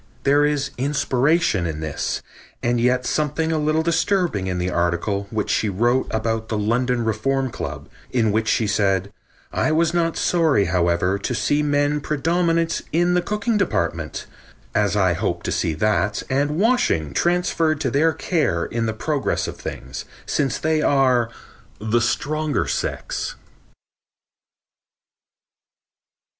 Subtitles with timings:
[0.23, 2.23] There is inspiration in this,
[2.63, 7.05] and yet something a little disturbing in the article which she wrote about the London
[7.05, 9.13] Reform Club, in which she said:
[9.53, 14.25] "I was not sorry, however, to see men predominant in the cooking department,
[14.73, 19.47] as I hope to see that and washing transferred to their care in the progress
[19.47, 21.29] of things, since they are
[21.79, 23.35] 'the stronger sex.'"